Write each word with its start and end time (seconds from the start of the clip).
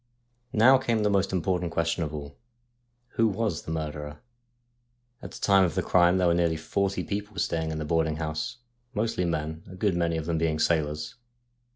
Now 0.53 0.79
came 0.79 1.03
the 1.03 1.11
most 1.11 1.31
important 1.31 1.71
question 1.71 2.01
of 2.03 2.11
all: 2.11 2.35
Who 3.09 3.27
was 3.27 3.61
the 3.61 3.71
murderer? 3.71 4.17
At 5.21 5.29
the 5.29 5.39
time 5.39 5.63
of 5.63 5.75
the 5.75 5.83
crime 5.83 6.17
there 6.17 6.25
were 6.25 6.33
nearly 6.33 6.57
forty 6.57 7.03
people 7.03 7.37
staying 7.37 7.69
in 7.69 7.77
the 7.77 7.85
boarding 7.85 8.15
house, 8.15 8.57
mostly 8.95 9.25
men, 9.25 9.63
a 9.69 9.75
good 9.75 9.95
many 9.95 10.17
of 10.17 10.25
them 10.25 10.39
being 10.39 10.57
sailors. 10.57 11.13